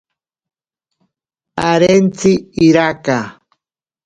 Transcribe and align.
Parentsi 1.55 2.31
iraka. 2.67 3.19